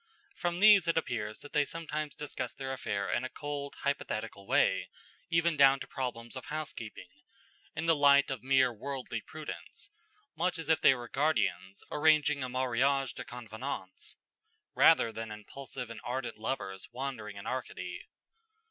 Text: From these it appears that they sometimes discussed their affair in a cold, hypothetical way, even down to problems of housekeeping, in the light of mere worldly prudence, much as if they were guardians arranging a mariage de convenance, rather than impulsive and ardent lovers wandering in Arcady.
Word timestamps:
From 0.35 0.59
these 0.61 0.87
it 0.87 0.97
appears 0.97 1.41
that 1.41 1.53
they 1.53 1.63
sometimes 1.63 2.15
discussed 2.15 2.57
their 2.57 2.73
affair 2.73 3.11
in 3.13 3.23
a 3.23 3.29
cold, 3.29 3.75
hypothetical 3.81 4.47
way, 4.47 4.89
even 5.29 5.55
down 5.55 5.79
to 5.79 5.85
problems 5.85 6.35
of 6.35 6.45
housekeeping, 6.45 7.05
in 7.75 7.85
the 7.85 7.95
light 7.95 8.31
of 8.31 8.41
mere 8.41 8.73
worldly 8.73 9.21
prudence, 9.21 9.91
much 10.35 10.57
as 10.57 10.69
if 10.69 10.81
they 10.81 10.95
were 10.95 11.07
guardians 11.07 11.83
arranging 11.91 12.43
a 12.43 12.49
mariage 12.49 13.13
de 13.13 13.23
convenance, 13.23 14.15
rather 14.73 15.11
than 15.11 15.29
impulsive 15.29 15.91
and 15.91 16.01
ardent 16.03 16.39
lovers 16.39 16.87
wandering 16.91 17.37
in 17.37 17.45
Arcady. 17.45 18.07